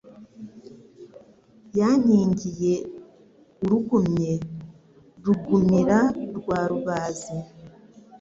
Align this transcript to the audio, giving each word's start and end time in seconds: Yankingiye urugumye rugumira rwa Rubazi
Yankingiye 1.79 2.73
urugumye 3.63 4.31
rugumira 5.25 5.99
rwa 6.37 6.59
Rubazi 6.69 7.35